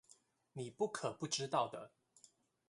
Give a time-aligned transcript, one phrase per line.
[0.53, 1.91] 你不可不知道的